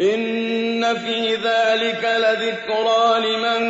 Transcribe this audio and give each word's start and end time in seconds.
إن 0.00 0.94
في 0.94 1.34
ذلك 1.34 2.04
لذكرى 2.04 3.04
لمن 3.26 3.62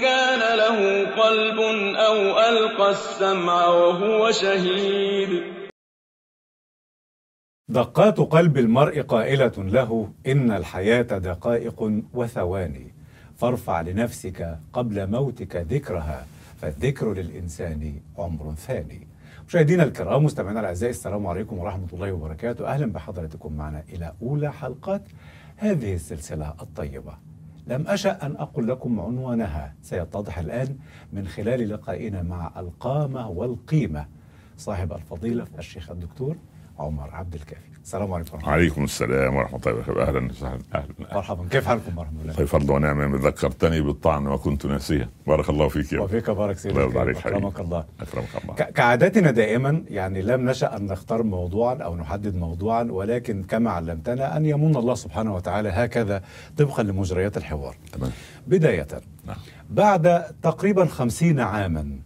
كان 0.00 0.58
له 0.58 0.78
قلب 1.22 1.58
أو 1.96 2.16
ألقى 2.48 2.90
السمع 2.90 3.66
وهو 3.66 4.30
شهيد. 4.30 5.42
دقات 7.68 8.18
قلب 8.18 8.58
المرء 8.58 9.00
قائلة 9.00 9.52
له 9.58 10.12
إن 10.26 10.50
الحياة 10.50 11.02
دقائق 11.02 12.02
وثواني. 12.14 12.94
فارفع 13.36 13.80
لنفسك 13.80 14.58
قبل 14.72 15.10
موتك 15.10 15.56
ذكرها 15.56 16.26
فالذكر 16.60 17.12
للإنسان 17.12 18.00
عمر 18.18 18.54
ثاني. 18.54 19.06
مشاهدينا 19.48 19.82
الكرام 19.82 20.24
مستمعينا 20.24 20.60
الأعزاء 20.60 20.90
السلام 20.90 21.26
عليكم 21.26 21.58
ورحمة 21.58 21.88
الله 21.92 22.12
وبركاته. 22.12 22.66
أهلا 22.66 22.92
بحضراتكم 22.92 23.56
معنا 23.56 23.84
إلى 23.92 24.12
أولى 24.22 24.52
حلقات 24.52 25.02
هذه 25.56 25.94
السلسلة 25.94 26.54
الطيبة. 26.62 27.18
لم 27.66 27.88
أشأ 27.88 28.26
أن 28.26 28.36
أقل 28.36 28.68
لكم 28.68 29.00
عنوانها. 29.00 29.74
سيتضح 29.82 30.38
الآن 30.38 30.78
من 31.12 31.26
خلال 31.26 31.68
لقائنا 31.68 32.22
مع 32.22 32.52
القامة 32.56 33.28
والقيمة. 33.28 34.06
صاحب 34.56 34.92
الفضيلة 34.92 35.46
الشيخ 35.58 35.90
الدكتور 35.90 36.36
عمر 36.78 37.10
عبد 37.12 37.34
الكافي. 37.34 37.74
السلام 37.84 38.12
عليكم 38.12 38.34
ورحمة 38.34 38.40
الله. 38.40 38.52
عليكم 38.52 38.84
السلام 38.84 39.36
ورحمة 39.36 39.60
الله 39.66 39.78
وبركاته. 39.78 40.02
أهلا 40.02 40.30
وسهلا. 40.30 40.58
أهلا 40.74 40.94
مرحبا. 41.12 41.48
كيف 41.50 41.66
حالكم؟ 41.66 41.98
ورحمه 41.98 42.20
الله 42.22 42.32
الله 42.32 42.44
فضل 42.44 42.72
ونعمه 42.72 43.18
ذكرتني 43.28 43.80
بالطعن 43.80 44.26
وكنت 44.26 44.66
ناسيا 44.66 45.08
بارك 45.26 45.48
الله 45.50 45.68
فيك 45.68 45.92
يا 45.92 46.00
وفيك 46.00 46.30
بارك 46.30 46.58
سيدك 46.58 46.78
الله 46.78 47.00
عليك. 47.00 47.16
أكرمك 47.16 47.60
الله. 47.60 47.84
أكرمك 48.00 48.28
الله. 48.42 48.54
كعادتنا 48.54 49.30
دائما 49.30 49.84
يعني 49.88 50.22
لم 50.22 50.50
نشأ 50.50 50.76
أن 50.76 50.86
نختار 50.86 51.22
موضوعا 51.22 51.74
أو 51.74 51.96
نحدد 51.96 52.36
موضوعا 52.36 52.82
ولكن 52.82 53.42
كما 53.42 53.70
علمتنا 53.70 54.36
أن 54.36 54.46
يمن 54.46 54.76
الله 54.76 54.94
سبحانه 54.94 55.34
وتعالى 55.34 55.68
هكذا 55.68 56.22
طبقا 56.56 56.82
لمجريات 56.82 57.36
الحوار. 57.36 57.76
تمام. 57.92 58.10
بداية. 58.46 58.86
نعم. 59.26 59.36
بعد 59.70 60.24
تقريبا 60.42 60.84
خمسين 60.84 61.40
عاما 61.40 61.98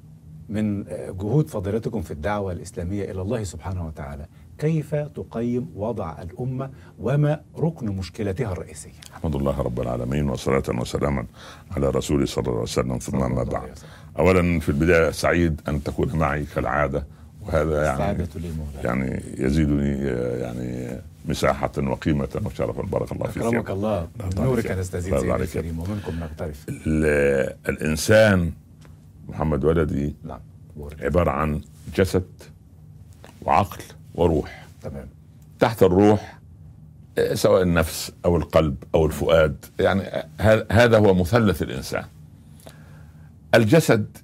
من 0.48 0.84
جهود 1.08 1.48
فضيلتكم 1.48 2.00
في 2.02 2.10
الدعوة 2.10 2.52
الإسلامية 2.52 3.10
إلى 3.10 3.22
الله 3.22 3.44
سبحانه 3.44 3.86
وتعالى 3.86 4.26
كيف 4.58 4.94
تقيم 4.94 5.70
وضع 5.74 6.22
الأمة 6.22 6.70
وما 6.98 7.40
ركن 7.58 7.86
مشكلتها 7.86 8.52
الرئيسية؟ 8.52 8.90
احمد 9.14 9.34
الله 9.36 9.60
رب 9.62 9.80
العالمين 9.80 10.28
وصلاة 10.30 10.62
وسلاما 10.68 11.26
على 11.70 11.90
رسوله 11.90 12.26
صلى 12.26 12.42
الله 12.42 12.52
عليه 12.52 12.62
وسلم. 12.62 12.98
ثم 12.98 13.22
عليه 13.22 13.34
بعد. 13.42 13.78
اولا 14.18 14.60
في 14.60 14.68
البداية 14.68 15.10
سعيد 15.10 15.60
أن 15.68 15.82
تكون 15.82 16.16
معي 16.16 16.44
كالعادة 16.44 17.06
وهذا 17.42 17.84
يعني 17.84 18.26
يعني 18.84 19.22
يزيدني 19.38 20.06
يعني 20.40 21.00
مساحة 21.24 21.72
وقيمة. 21.78 22.28
وشرفا 22.46 22.82
بارك 22.82 23.12
الله 23.12 23.26
فيك. 23.26 23.42
أكرمك 23.42 23.70
الله. 23.70 24.08
نورك. 24.36 24.70
نستزيد 24.70 25.18
سيدي. 25.18 25.34
الكريم 25.34 25.78
ومنكم 25.78 26.20
نقترف. 26.20 26.66
ال- 26.68 27.56
الإنسان 27.68 28.52
محمد 29.28 29.64
ولدي 29.64 30.14
نعم. 30.24 30.40
عبارة 31.00 31.30
عن 31.30 31.60
جسد 31.96 32.24
وعقل. 33.42 33.82
وروح. 34.18 34.66
تمام. 34.82 35.06
تحت 35.58 35.82
الروح 35.82 36.38
آه، 37.18 37.34
سواء 37.34 37.62
النفس 37.62 38.12
أو 38.24 38.36
القلب 38.36 38.76
أو 38.94 39.06
الفؤاد. 39.06 39.64
يعني 39.80 40.02
آه، 40.02 40.66
هذا 40.70 40.98
هو 40.98 41.14
مثلث 41.14 41.62
الإنسان. 41.62 42.04
الجسد 43.54 44.16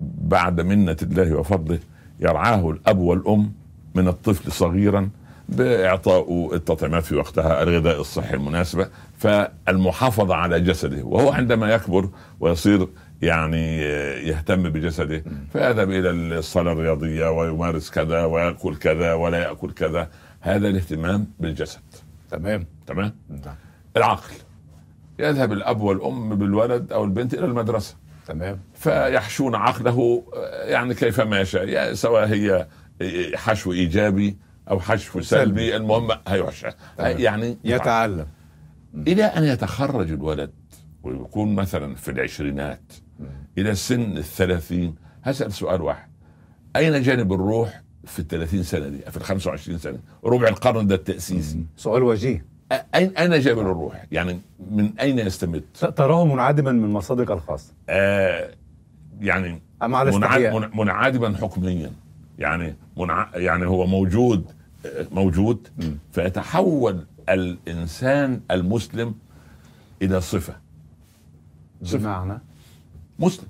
بعد 0.00 0.60
منة 0.60 0.96
الله 1.02 1.34
وفضله 1.34 1.78
يرعاه 2.20 2.70
الأب 2.70 2.98
والأم 2.98 3.52
من 3.94 4.08
الطفل 4.08 4.52
صغيرا 4.52 5.10
بإعطاء 5.48 6.54
التطعيمات 6.54 7.02
في 7.04 7.14
وقتها 7.16 7.62
الغذاء 7.62 8.00
الصحي 8.00 8.34
المناسبة 8.34 8.88
فالمحافظة 9.18 10.34
على 10.34 10.60
جسده 10.60 11.04
وهو 11.04 11.30
عندما 11.30 11.74
يكبر 11.74 12.08
ويصير 12.40 12.88
يعني 13.22 13.78
يهتم 14.28 14.62
بجسده. 14.62 15.24
فيذهب 15.52 15.90
إلى 15.90 16.10
الصالة 16.10 16.72
الرياضية 16.72 17.30
ويمارس 17.30 17.90
كذا 17.90 18.24
ويأكل 18.24 18.76
كذا 18.76 19.12
ولا 19.12 19.38
يأكل 19.38 19.72
كذا. 19.72 20.10
هذا 20.40 20.68
الاهتمام 20.68 21.26
بالجسد. 21.40 21.80
تمام. 22.30 22.66
تمام؟ 22.86 23.14
نعم. 23.28 23.54
العقل. 23.96 24.34
يذهب 25.18 25.52
الأب 25.52 25.80
والأم 25.80 26.34
بالولد 26.34 26.92
أو 26.92 27.04
البنت 27.04 27.34
إلى 27.34 27.46
المدرسة. 27.46 27.96
تمام. 28.26 28.60
فيحشون 28.74 29.54
عقله 29.54 30.24
يعني 30.64 30.94
كيفما 30.94 31.40
يشاء. 31.40 31.94
سواء 31.94 32.26
هي 32.26 32.66
حشو 33.34 33.72
إيجابي 33.72 34.36
أو 34.70 34.80
حشو 34.80 35.20
سلبي. 35.20 35.24
سلبي 35.24 35.76
المهم 35.76 36.08
هيحشى. 36.28 36.68
يعني 36.98 37.58
يتعلم. 37.64 38.26
إلى 38.94 39.24
أن 39.24 39.44
يتخرج 39.44 40.12
الولد 40.12 40.50
ويكون 41.02 41.54
مثلا 41.54 41.94
في 41.94 42.10
العشرينات 42.10 42.92
إلى 43.58 43.74
سن 43.74 44.16
الثلاثين. 44.16 44.94
هسأل 45.22 45.52
سؤال 45.52 45.82
واحد. 45.82 46.08
أين 46.76 47.02
جانب 47.02 47.32
الروح 47.32 47.82
في 48.04 48.18
الثلاثين 48.18 48.62
سنة 48.62 48.88
دي؟ 48.88 48.98
في 48.98 49.16
ال 49.16 49.22
25 49.22 49.78
سنة؟ 49.78 49.98
ربع 50.24 50.48
القرن 50.48 50.86
ده 50.86 50.94
التاسيسي 50.94 51.64
سؤال 51.76 52.02
وجيه. 52.02 52.44
أ- 52.72 52.76
أين 52.94 53.16
أين 53.16 53.40
جانب 53.40 53.58
الروح؟ 53.58 54.04
يعني 54.12 54.40
من 54.70 54.90
أين 55.00 55.18
يستمد؟ 55.18 55.62
تراه 55.96 56.24
منعدما 56.24 56.72
من 56.72 56.88
مصادرك 56.90 57.30
الخاصة. 57.30 57.72
آه 57.88 58.50
يعني 59.20 59.62
منعدما 60.74 61.36
حكميا. 61.36 61.90
يعني 62.38 62.74
منع 62.96 63.30
يعني 63.34 63.66
هو 63.66 63.86
موجود 63.86 64.44
موجود 65.12 65.68
مم. 65.78 65.98
فيتحول 66.12 67.04
الإنسان 67.28 68.40
المسلم 68.50 69.14
إلى 70.02 70.20
صفه 70.20 70.56
صفة. 71.82 71.98
بمعنى؟ 71.98 72.40
مسلم. 73.18 73.46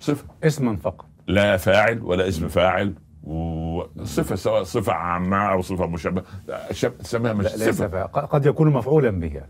صفه 0.00 0.24
اسما 0.44 0.76
فقط. 0.76 1.06
لا 1.26 1.56
فاعل 1.56 2.02
ولا 2.02 2.28
اسم 2.28 2.48
فاعل 2.48 2.94
وصفه 3.24 4.36
سواء 4.36 4.62
صفة 4.62 4.92
عامة 4.92 5.36
أو 5.52 5.62
صفة 5.62 5.86
مشابهة. 5.86 6.24
شب- 6.72 7.02
سميها 7.02 7.32
مش 7.32 7.46
ق- 7.46 8.18
قد 8.18 8.46
يكون 8.46 8.72
مفعولا 8.72 9.10
به. 9.10 9.42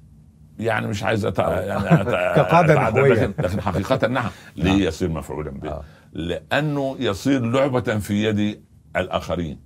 يعني 0.59 0.87
مش 0.87 1.03
عايز 1.03 1.25
أت... 1.25 1.39
يعني 1.39 1.93
أت... 2.03 2.07
كقاعدة 2.37 2.75
نحوية. 2.75 3.13
لكن, 3.13 3.33
لكن 3.43 3.61
حقيقة 3.61 4.07
نعم. 4.09 4.31
ليه 4.57 4.87
يصير 4.87 5.09
مفعولا 5.09 5.51
به؟ 5.51 5.69
آه. 5.71 5.83
لأنه 6.13 6.97
يصير 6.99 7.41
لعبة 7.45 7.99
في 7.99 8.25
يد 8.25 8.63
الآخرين. 8.97 9.61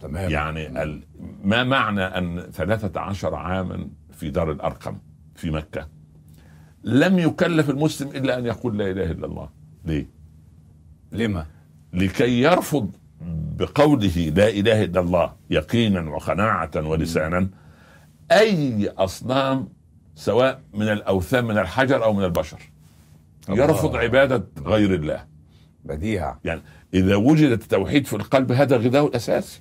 تمام. 0.00 0.30
يعني 0.30 0.82
ال... 0.82 1.02
ما 1.44 1.64
معنى 1.64 2.02
أن 2.02 2.40
13 2.52 3.34
عاما 3.34 3.88
في 4.12 4.30
دار 4.30 4.50
الأرقم 4.52 4.98
في 5.34 5.50
مكة؟ 5.50 5.88
لم 6.84 7.18
يكلف 7.18 7.70
المسلم 7.70 8.08
إلا 8.08 8.38
أن 8.38 8.46
يقول 8.46 8.78
لا 8.78 8.90
إله 8.90 9.10
إلا 9.10 9.26
الله. 9.26 9.48
ليه؟ 9.84 10.06
لما؟ 11.12 11.46
لكي 11.92 12.40
يرفض 12.40 12.90
بقوله 13.58 14.32
لا 14.36 14.48
إله 14.48 14.84
إلا 14.84 15.00
الله 15.00 15.32
يقينا 15.50 16.10
وقناعة 16.10 16.70
ولسانا. 16.76 17.48
أي 18.32 18.88
أصنام 18.88 19.68
سواء 20.14 20.60
من 20.74 20.88
الأوثان 20.88 21.44
من 21.44 21.58
الحجر 21.58 22.04
أو 22.04 22.12
من 22.12 22.24
البشر 22.24 22.58
الله. 23.48 23.64
يرفض 23.64 23.96
عبادة 23.96 24.44
غير 24.66 24.94
الله. 24.94 25.24
بديع 25.84 26.36
يعني 26.44 26.62
إذا 26.94 27.16
وجد 27.16 27.50
التوحيد 27.50 28.06
في 28.06 28.16
القلب 28.16 28.52
هذا 28.52 28.76
غذاؤه 28.76 29.08
الاساسي 29.08 29.60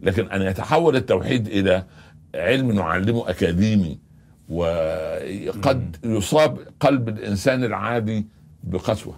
لكن 0.00 0.30
ان 0.30 0.42
يتحول 0.42 0.96
التوحيد 0.96 1.46
إلى 1.46 1.86
علم 2.34 2.72
نعلمه 2.72 3.30
أكاديمي 3.30 3.98
وقد 4.52 5.96
يصاب 6.04 6.58
قلب 6.80 7.08
الإنسان 7.08 7.64
العادي 7.64 8.26
بقسوة. 8.64 9.14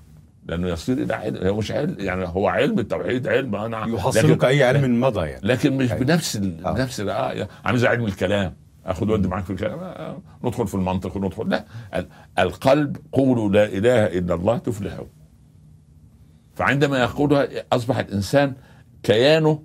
لأنه 0.46 0.68
يصير 0.68 0.98
إلى 0.98 1.14
علم 1.14 1.46
هو 1.46 1.56
مش 1.56 1.72
علم 1.72 1.96
يعني 1.98 2.26
هو 2.26 2.48
علم 2.48 2.78
التوحيد 2.78 3.28
علم 3.28 3.54
أنا 3.56 3.86
يحصلك 3.86 4.44
أي 4.44 4.62
علم 4.64 5.00
مضى 5.00 5.26
يعني. 5.26 5.46
لكن 5.46 5.76
مش 5.76 5.92
أيوة. 5.92 6.04
بنفس 6.04 6.36
ال... 6.36 6.64
آه. 6.66 6.72
بنفس 6.72 7.00
ال- 7.00 7.10
آه 7.10 7.48
عامل 7.64 7.78
زي 7.78 7.86
علم 7.88 8.04
الكلام. 8.04 8.54
أخذ 8.86 9.10
ودي 9.10 9.28
معاك 9.28 9.44
في 9.44 9.50
الكلام. 9.50 9.78
آه 9.78 10.18
ندخل 10.44 10.66
في 10.66 10.74
المنطق 10.74 11.16
وندخل. 11.16 11.48
لا 11.48 11.64
ال- 11.94 12.08
القلب 12.38 12.96
قولوا 13.12 13.48
لا 13.48 13.64
إله 13.64 14.06
إلا 14.06 14.34
الله 14.34 14.58
تفلحوا 14.58 15.06
فعندما 16.54 16.98
يقولها 16.98 17.48
أصبح 17.72 17.98
الإنسان 17.98 18.52
كيانه 19.02 19.62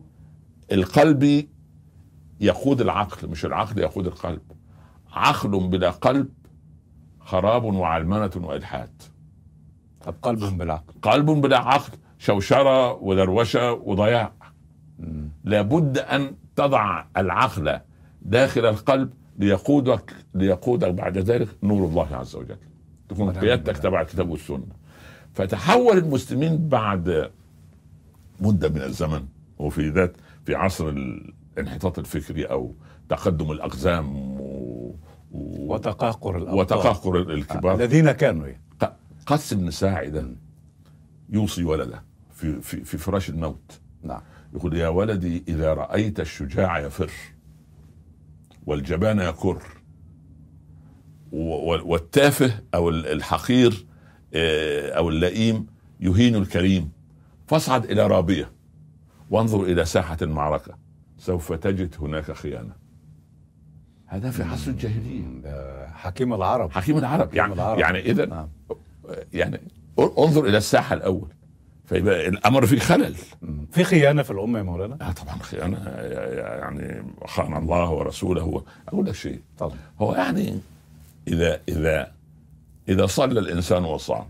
القلبي 0.72 1.50
يقود 2.42 2.82
العقل 2.82 3.28
مش 3.28 3.46
العقل 3.46 3.80
يقود 3.80 4.08
القلب. 4.08 4.42
عقل 5.14 5.68
بلا 5.68 5.90
قلب 5.90 6.30
خراب 7.20 7.64
وعلمنة 7.64 8.32
وإلحاد 8.36 8.90
طب 10.06 10.16
قلب 10.22 10.40
بالعقل 10.58 10.94
قلب 11.02 11.26
بلا 11.26 11.58
عقل 11.58 11.94
شوشرة 12.20 12.94
ودروشة 12.94 13.72
وضياع 13.74 14.32
مم. 15.00 15.30
لابد 15.44 15.98
أن 15.98 16.36
تضع 16.56 17.04
العقل 17.18 17.80
داخل 18.22 18.66
القلب 18.66 19.14
ليقودك 19.40 20.14
ليقودك 20.34 20.90
بعد 20.94 21.18
ذلك 21.18 21.48
نور 21.64 21.88
الله 21.88 22.16
عز 22.16 22.36
وجل 22.36 22.58
تكون 23.10 23.32
قيادتك. 23.32 23.78
تبع 23.78 24.02
الكتاب 24.02 24.30
والسنة 24.30 24.66
فتحول 25.34 25.98
المسلمين 25.98 26.68
بعد 26.70 27.32
مدة 28.42 28.70
من 28.70 28.82
الزمن 28.82 29.26
وفي 29.60 29.90
ذات 29.90 30.18
في 30.46 30.56
عصر 30.56 30.90
الانحطاط 31.58 32.00
الفكري 32.00 32.46
أو 32.46 32.74
تقدم 33.10 33.52
الأقزام 33.52 34.16
و- 34.18 34.39
وتقهقر 35.74 36.38
الأبطال. 36.38 36.60
وتقهقر 36.60 37.18
الكبار. 37.20 37.76
الذين 37.76 38.12
كانوا. 38.12 38.48
يعني. 38.48 38.62
قسم 39.26 39.68
الساعي 39.68 40.10
ده 40.10 40.28
يوصي 41.30 41.64
ولده 41.64 42.04
في 42.34 42.62
في 42.62 42.84
في 42.84 42.98
فراش 42.98 43.30
الموت. 43.30 43.80
نعم. 44.04 44.22
يقول 44.54 44.78
يا 44.78 44.88
ولدي 44.88 45.44
إذا 45.48 45.74
رأيت 45.74 46.20
الشجاع 46.20 46.80
يفر 46.80 47.12
والجبان 48.66 49.20
يكر 49.20 49.64
والتافه 51.32 52.60
ال- 52.90 53.08
الحقير 53.08 53.86
آه، 54.34 54.92
أو 54.92 55.10
اللئيم 55.10 55.68
يهين 56.00 56.36
الكريم. 56.36 56.92
فاصعد 57.48 57.86
إلى 57.86 58.08
رابيه 58.08 58.52
وانظر 59.30 59.64
إلى 59.64 59.86
ساحة 59.86 60.18
المعركه 60.22 60.78
سوف 61.18 61.54
تجد 61.54 61.96
هناك 62.00 62.32
خيانة. 62.32 62.74
هذا 64.12 64.32
في 64.32 64.44
عصر 64.44 64.72
الجاهلية. 64.72 65.22
ده 65.44 65.88
حكيم 65.94 66.34
العرب. 66.34 66.72
حكيم 66.72 66.98
العرب 66.98 67.34
يعني 67.34 67.54
العرب. 67.54 67.80
يعني 67.80 68.00
اذا 68.00 68.26
نعم. 68.26 68.48
يعني 69.34 69.60
انظر 70.00 70.46
إلى 70.46 70.58
الساحة 70.58 70.94
الأول. 70.96 71.28
فيبقى 71.86 72.28
الأمر 72.28 72.66
فيه 72.66 72.80
خلل. 72.80 73.16
في 73.72 73.84
خيانة 73.84 74.22
في 74.24 74.32
الأمة 74.32 74.58
يا 74.60 74.64
مولانا؟ 74.64 74.98
آه 75.02 75.12
طبعا 75.12 75.38
خيانة. 75.40 75.78
يعني 76.60 77.04
خان 77.28 77.58
الله 77.58 77.90
ورسوله 77.90 78.64
أقول 78.88 79.06
لك 79.06 79.14
شيء. 79.16 79.40
طبعا. 79.58 79.78
هو 80.02 80.14
يعني 80.16 80.60
إذا 81.28 81.60
إذا 81.70 82.12
إذا 82.90 83.06
صلى 83.06 83.40
الإنسان 83.40 83.86
وصام 83.86 84.26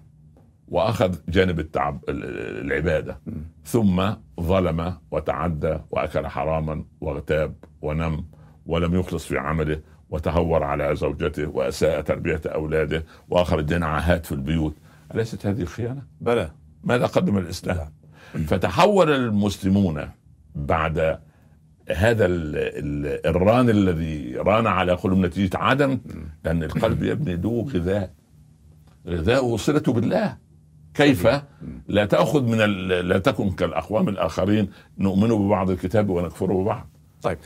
وأخذ 0.67 1.15
جانب 1.29 1.59
التعب 1.59 1.99
ال- 2.09 2.65
العبادة 2.65 3.17
ثم 3.65 4.03
ظلم 4.41 4.93
وتعدى 5.11 5.77
وأكل 5.91 6.27
حراما 6.27 6.83
واغتاب 7.01 7.53
ونم 7.81 8.25
ولم 8.69 8.99
يخلص 8.99 9.25
في 9.25 9.37
عمله 9.37 9.79
وتهور 10.09 10.63
على 10.63 10.95
زوجته 10.95 11.47
وأساء 11.47 12.01
تربية 12.01 12.41
أولاده 12.45 13.05
واخرج 13.29 13.73
لنا 13.73 13.85
عاهات 13.85 14.25
في 14.25 14.31
البيوت. 14.31 14.75
أليست 15.15 15.45
هذه 15.45 15.65
خيانة؟ 15.65 16.01
بلى. 16.21 16.51
ماذا 16.83 17.05
قدم 17.05 17.37
الإسلام؟ 17.37 17.91
فتحول 18.47 19.09
المسلمون 19.11 20.09
بعد 20.55 21.19
هذا 21.89 22.25
ال 22.25 22.55
ال 22.55 23.27
الران 23.27 23.69
الذي 23.69 24.35
ران 24.35 24.67
على 24.67 24.93
قلوب 24.93 25.19
نتيجة 25.19 25.57
عدم 25.57 25.99
لأن 26.43 26.63
القلب 26.63 27.03
يبني 27.03 27.35
له 27.35 27.67
غذاء. 27.73 28.13
غذاؤه 29.07 29.57
صلته 29.57 29.93
بالله. 29.93 30.37
كيف؟ 30.93 31.27
لا 31.87 32.05
تأخذ 32.05 32.43
من 32.43 32.57
لا 33.09 33.17
تكن 33.17 33.51
كالأقوام 33.51 34.09
الآخرين. 34.09 34.69
نؤمن 34.97 35.29
ببعض 35.29 35.69
الكتاب 35.69 36.09
ونكفر 36.09 36.53
ببعض. 36.53 36.89
طيب 37.21 37.37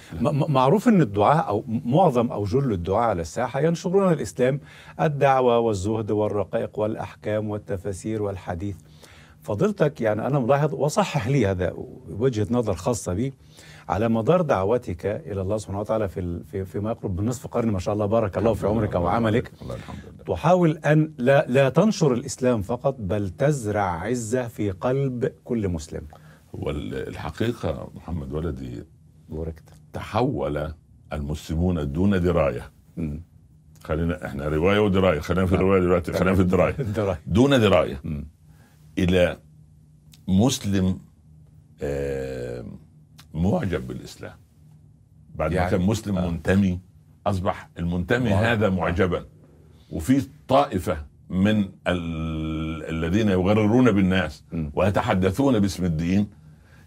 معروف 0.49 0.87
إن 0.87 1.01
الدعاء 1.01 1.47
أو 1.47 1.63
معظم 1.67 2.31
أو 2.31 2.43
جل 2.43 2.71
الدعاء 2.71 3.09
على 3.09 3.21
الساحة 3.21 3.59
ينشرون 3.59 4.13
الإسلام 4.13 4.59
الدعوة 5.01 5.59
والزهد 5.59 6.11
والرقائق 6.11 6.79
والأحكام 6.79 7.49
والتفاسير 7.49 8.23
والحديث. 8.23 8.75
فضيلتك 9.41 10.01
يعني 10.01 10.27
أنا 10.27 10.39
ملاحظ 10.39 10.73
وصحح 10.73 11.27
لي 11.27 11.47
هذا 11.47 11.73
وجهة 12.09 12.47
نظر 12.51 12.73
خاصة 12.73 13.13
بي 13.13 13.33
على 13.89 14.09
مدار 14.09 14.41
دعوتك 14.41 15.05
إلى 15.05 15.41
الله 15.41 15.57
سبحانه 15.57 15.79
وتعالى 15.79 16.07
في 16.07 16.43
في 16.43 16.65
فيما 16.65 16.91
يقرب 16.91 17.19
من 17.21 17.25
نصف 17.27 17.47
قرن 17.47 17.71
ما 17.71 17.79
شاء 17.79 17.93
الله 17.93 18.05
بارك 18.05 18.37
الله 18.37 18.53
في 18.53 18.67
عمرك 18.67 18.95
وعملك. 18.95 19.51
الله 19.61 19.75
الحمد 19.75 19.97
لله. 20.13 20.35
تحاول 20.35 20.77
أن 20.77 21.11
لا 21.17 21.45
لا 21.47 21.69
تنشر 21.69 22.13
الإسلام 22.13 22.61
فقط 22.61 22.95
بل 22.99 23.29
تزرع 23.29 24.01
عزة 24.01 24.47
في 24.47 24.71
قلب 24.71 25.31
كل 25.43 25.69
مسلم. 25.69 26.01
والحقيقة 26.53 27.89
محمد 27.95 28.33
ولدي 28.33 28.83
بوركت 29.33 29.63
تحول 29.93 30.73
المسلمون 31.13 31.91
دون 31.91 32.21
دراية. 32.21 32.71
خلينا 33.83 34.25
إحنا 34.25 34.47
رواية 34.47 34.79
ودراية 34.79 35.19
خلينا 35.19 35.45
في 35.45 35.55
الروايه 35.55 35.81
دلوقتي 35.81 36.13
خلينا 36.13 36.35
في 36.35 36.41
الدراية. 36.41 36.75
دون 37.27 37.49
دراية. 37.59 38.01
إلى 38.97 39.37
مسلم 40.27 40.99
آه، 41.81 42.65
معجب 43.33 43.87
بالإسلام 43.87 44.33
بعد 45.35 45.49
ما 45.51 45.55
يعني- 45.57 45.71
كان 45.71 45.81
مسلم 45.81 46.17
آه. 46.17 46.29
منتمي 46.29 46.79
أصبح 47.27 47.69
المنتمي 47.79 48.29
معجب. 48.29 48.43
هذا 48.45 48.69
معجبا 48.69 49.25
وفي 49.91 50.27
طائفة 50.47 50.97
من 51.29 51.57
ال... 51.87 52.83
الذين 52.89 53.29
يغررون 53.29 53.91
بالناس 53.91 54.43
م. 54.51 54.69
ويتحدثون 54.73 55.59
باسم 55.59 55.85
الدين 55.85 56.27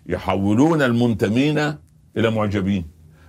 يحولون 0.06 0.82
المنتمين 0.82 1.74
إلى 2.16 2.30
معجبين. 2.30 2.84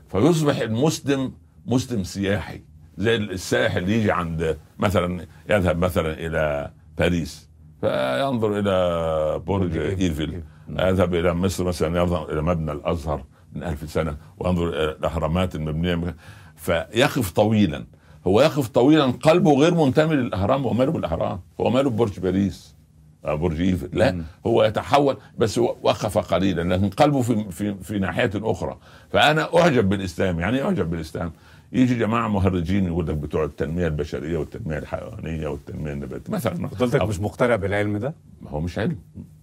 فيصبح 0.07 0.57
المسلم 0.57 1.33
مسلم 1.65 2.03
سياحي 2.03 2.61
زي 2.97 3.15
السائح 3.15 3.75
اللي 3.75 3.99
يجي 3.99 4.11
عند 4.11 4.57
مثلا 4.79 5.27
يذهب 5.49 5.77
مثلا 5.77 6.13
إلى 6.13 6.71
باريس 6.97 7.49
فينظر 7.81 8.59
إلى 8.59 9.39
برج. 9.39 9.77
إيفل. 9.77 10.43
يذهب 10.69 11.15
إلى 11.15 11.33
مصر 11.33 11.63
مثلا 11.63 11.99
ينظر 11.99 12.31
إلى 12.31 12.41
مبنى 12.41 12.71
الأزهر 12.71 13.23
من 13.53 13.63
ألف 13.63 13.89
سنة 13.89 14.17
وينظر 14.37 14.69
إلى 14.69 14.91
الأهرامات 14.91 15.55
المبنية. 15.55 16.15
فيقف 16.55 17.31
طويلا 17.31 17.85
هو 18.27 18.41
يقف 18.41 18.67
طويلا 18.67 19.05
قلبه 19.05 19.53
غير 19.59 19.73
منتمي 19.73 20.15
للأهرام 20.15 20.63
هو 20.63 20.73
ماله 20.73 20.91
بالأهرام 20.91 21.39
هو 21.61 21.69
ماله 21.69 21.89
ببرج 21.89 22.19
باريس. 22.19 22.76
برج 23.25 23.61
ايفل 23.61 23.89
لا 23.93 24.11
مم. 24.11 24.23
هو 24.47 24.63
يتحول 24.63 25.17
بس 25.37 25.57
وقف 25.57 26.17
قليلا 26.17 26.75
لكن 26.75 26.89
قلبه 26.89 27.21
في 27.21 27.51
في 27.51 27.75
في 27.83 27.99
ناحية 27.99 28.31
أخرى. 28.35 28.77
فأنا 29.11 29.57
أعجب 29.57 29.89
بالإسلام. 29.89 30.39
يعني 30.39 30.57
إيه 30.57 30.63
أعجب 30.65 30.89
بالإسلام؟ 30.89 31.31
يجي 31.71 31.95
جماعة 31.95 32.27
مهرجين 32.27 32.85
يقول 32.85 33.07
لك 33.07 33.15
بتوع 33.15 33.43
التنمية 33.43 33.87
البشرية 33.87 34.37
والتنمية 34.37 34.77
الحيوانية 34.77 35.47
والتنمية 35.47 35.93
النباتية. 35.93 36.33
مثلا 36.33 36.69
أو- 36.69 37.03
مش 37.03 37.19
مقتنع 37.19 37.55
بالعلم 37.55 37.97
ده؟ 37.97 38.13
ما 38.41 38.49
هو 38.49 38.59
مش 38.61 38.79
علم. 38.79 38.97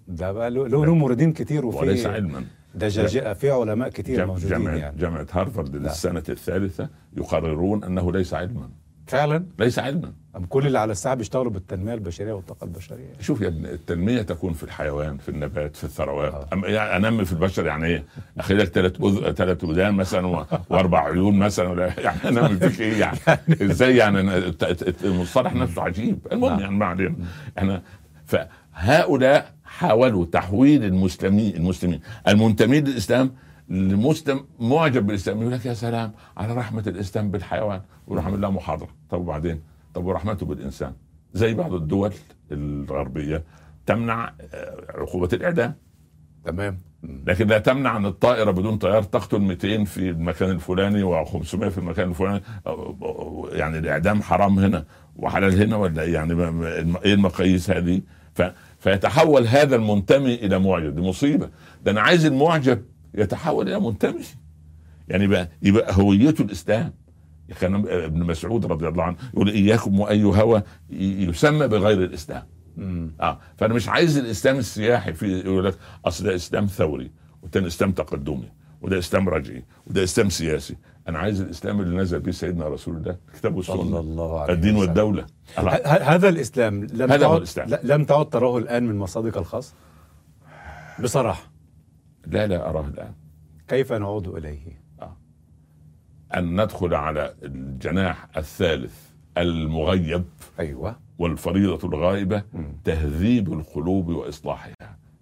ده 0.08 0.32
بقى 0.32 0.50
له 0.50 0.68
له 0.68 0.94
موردين 0.94 1.32
كتير 1.32 1.66
وليس 1.66 2.00
وفي 2.06 2.14
علما 2.14 2.44
دجاجة 2.74 3.32
في 3.32 3.50
علماء 3.50 3.88
كتير 3.88 4.16
جم- 4.16 4.26
موجودين 4.26 4.48
جامعة 4.48 4.74
يعني. 4.74 4.96
جامعة 4.98 5.26
هارفارد 5.32 5.76
للسنة 5.76 6.22
الثالثة 6.28 6.88
يقررون 7.16 7.84
أنه 7.84 8.12
ليس 8.12 8.34
علما. 8.34 8.68
فعلا؟ 9.06 9.46
ليس 9.58 9.78
علما. 9.78 10.12
أم 10.36 10.44
كل 10.44 10.66
اللي 10.66 10.78
على 10.78 10.92
الساعة 10.92 11.14
بيشتغلوا 11.14 11.50
بالتنمية 11.52 11.94
البشرية 11.94 12.32
والطاقة 12.32 12.64
البشرية 12.64 13.12
شوف 13.20 13.40
يا 13.40 13.48
ابني 13.48 13.72
التنمية 13.72 14.22
تكون 14.22 14.52
في 14.52 14.62
الحيوان 14.62 15.16
في 15.18 15.28
النبات 15.28 15.76
في 15.76 15.84
الثروات 15.84 16.32
آه. 16.34 16.46
أما 16.52 16.68
يعني 16.68 17.08
أنمي 17.08 17.24
في 17.24 17.32
البشر 17.32 17.66
يعني 17.66 17.86
إيه؟ 17.86 18.04
أخلي 18.38 18.58
لك 18.58 18.68
ثلاث 18.68 19.00
أذ... 19.00 19.32
ثلاث 19.32 19.64
ودان 19.64 19.94
مثلا. 19.94 20.26
وأربع 20.70 21.04
عيون 21.04 21.38
مثلا 21.38 21.68
ولا 21.68 21.86
يعني 22.00 22.18
أنمي 22.28 22.56
فيك 22.56 22.80
إيه 22.80 23.00
يعني؟ 23.00 23.18
إزاي 23.70 23.96
يعني 23.96 24.20
الت- 24.20 24.64
الت- 24.64 25.04
المصطلح 25.04 25.54
نفسه 25.54 25.82
عجيب 25.82 26.18
المهم 26.32 26.50
نعم. 26.50 26.60
يعني 26.60 26.74
ما 26.74 26.86
علينا 26.86 27.14
إحنا 27.58 27.82
فهؤلاء 28.26 29.52
حاولوا 29.64 30.24
تحويل 30.24 30.84
المسلمين 30.84 31.56
المسلمين 31.56 32.00
المنتمين 32.28 32.84
للإسلام 32.84 33.32
لمسلم 33.68 34.44
معجب 34.60 35.06
بالإسلام 35.06 35.40
يقول 35.40 35.52
لك 35.52 35.66
يا 35.66 35.74
سلام 35.74 36.12
على 36.36 36.54
رحمة 36.54 36.82
الإسلام 36.86 37.30
بالحيوان 37.30 37.80
ورحمه 38.06 38.34
الله 38.34 38.50
محاضرة 38.50 38.88
طب 39.10 39.20
وبعدين 39.20 39.60
طب 39.94 40.04
ورحمته 40.04 40.46
بالإنسان. 40.46 40.92
زي 41.34 41.54
بعض 41.54 41.74
الدول 41.74 42.12
الغربية 42.52 43.44
تمنع 43.86 44.32
آه، 44.54 44.84
عقوبة 44.94 45.28
الإعدام. 45.32 45.74
تمام. 46.44 46.78
لكن 47.26 47.46
لا 47.46 47.58
تمنع 47.58 47.96
أن 47.96 48.06
الطائرة 48.06 48.50
بدون 48.50 48.76
طيار 48.76 49.02
تقتل 49.02 49.38
200 49.38 49.84
في 49.84 50.10
المكان 50.10 50.50
الفلاني 50.50 51.02
و500 51.04 51.68
في 51.68 51.78
المكان 51.78 52.08
الفلاني. 52.08 52.40
يعني 53.52 53.78
الإعدام 53.78 54.22
حرام 54.22 54.58
هنا 54.58 54.84
وحلال 55.16 55.62
هنا 55.62 55.76
ولا 55.76 56.02
إيه؟ 56.02 56.14
يعني 56.14 56.32
إيه 57.04 57.14
المقاييس 57.14 57.70
هذه؟ 57.70 58.02
ف 58.34 58.42
فيتحول 58.78 59.46
هذا 59.46 59.76
المنتمي 59.76 60.34
إلى 60.34 60.58
معجب. 60.58 60.94
دي 60.94 61.00
مصيبة. 61.00 61.50
ده 61.84 61.90
أنا 61.90 62.00
عايز 62.00 62.26
المعجب 62.26 62.82
يتحول 63.14 63.68
إلى 63.68 63.80
منتمي. 63.80 64.24
يعني 65.08 65.24
يبقى 65.24 65.48
يبقى 65.62 65.94
هويته 65.98 66.42
الإسلام. 66.42 66.92
كان 67.60 67.74
ابن 67.88 68.22
مسعود 68.22 68.66
رضي 68.66 68.88
الله 68.88 69.02
عنه 69.02 69.16
يقول 69.34 69.48
إياكم 69.50 70.00
وأي 70.00 70.24
هوى 70.24 70.62
يسمى 70.90 71.68
بغير 71.68 72.04
الإسلام. 72.04 72.42
مم. 72.76 73.10
آه 73.20 73.38
فأنا 73.56 73.74
مش 73.74 73.88
عايز 73.88 74.18
الإسلام 74.18 74.56
السياحي 74.56 75.12
في 75.12 75.38
يقول 75.40 75.64
لك 75.64 75.78
أصل 76.04 76.24
ده 76.24 76.34
إسلام 76.34 76.66
ثوري 76.66 77.10
والتاني 77.42 77.66
إسلام 77.66 77.92
تقدمي 77.92 78.48
وده 78.82 78.98
إسلام 78.98 79.28
رجعي 79.28 79.64
وده 79.86 80.04
إسلام 80.04 80.28
سياسي. 80.30 80.76
أنا 81.08 81.18
عايز 81.18 81.40
الإسلام 81.40 81.80
اللي 81.80 81.96
نزل 81.96 82.20
به 82.20 82.32
سيدنا 82.32 82.68
رسول 82.68 82.96
الله 82.96 83.16
الكتاب 83.28 83.62
صلى 83.62 83.78
والسنة 83.78 84.00
الله 84.00 84.40
عليه 84.40 84.54
الدين 84.54 84.76
وسلم. 84.76 84.88
والدولة. 84.88 85.26
هذا 85.86 86.28
الإسلام 86.28 86.84
لم 86.84 87.12
هذا 87.12 87.26
هو. 87.26 87.38
ل- 87.38 87.78
لم 87.84 88.04
تعد 88.04 88.28
تراه 88.30 88.58
الآن 88.58 88.86
من 88.86 88.96
مصادق 88.98 89.38
الخاص؟ 89.38 89.74
بصراحة. 91.02 91.42
لا 92.26 92.46
لا 92.46 92.70
أراه 92.70 92.86
الآن. 92.86 93.12
كيف 93.68 93.92
نعود 93.92 94.28
إليه؟ 94.28 94.83
أن 96.36 96.60
ندخل 96.62 96.94
على 96.94 97.34
الجناح 97.42 98.26
الثالث 98.36 98.94
المغيب 99.38 100.24
أيوة. 100.60 100.96
والفريضة 101.18 101.88
الغائبة 101.88 102.42
مم. 102.54 102.72
تهذيب 102.84 103.52
القلوب 103.52 104.08
وإصلاحها. 104.08 104.74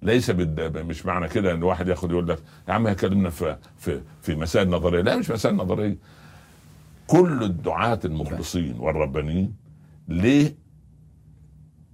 ليس 0.03 0.31
بالد... 0.31 0.79
مش 0.79 1.07
معنى 1.07 1.29
كده 1.29 1.53
إن 1.53 1.63
واحد 1.63 1.89
ياخد 1.89 2.11
يقول 2.11 2.29
لك 2.29 2.39
يا 2.69 2.73
عم 2.73 2.93
كلمنا 2.93 3.31
في 3.31 3.57
في 3.79 4.01
في 4.23 4.35
مسائل 4.35 4.69
نظرية. 4.71 5.03
لا 5.03 5.17
مش 5.17 5.31
مسائل 5.31 5.57
نظرية. 5.57 5.97
كل 7.07 7.43
الدعاة 7.43 8.01
المخلصين 8.05 8.75
والربانيين 8.79 9.55
ليه 10.09 10.55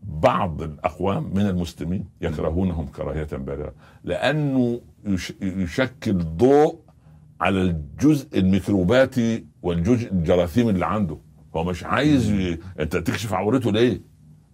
بعض 0.03 0.63
الأقوام 0.63 1.31
من 1.35 1.47
المسلمين 1.47 2.05
يكرهونهم 2.21 2.87
كراهية 2.87 3.29
بالغه 3.33 3.73
لأنه 4.05 4.81
يش- 5.05 5.33
يشكل 5.43 6.19
ضوء 6.19 6.79
على 7.41 7.61
الجزء 7.63 8.39
الميكروباتي 8.39 9.45
والجزء 9.63 10.13
الجراثيم 10.13 10.69
اللي 10.69 10.87
عنده. 10.87 11.19
هو 11.57 11.65
مش 11.65 11.85
عايز 11.85 12.31
ي... 12.31 12.59
انت 12.81 12.97
تكشف 12.97 13.33
عورته 13.33 13.73
ليه؟ 13.73 14.01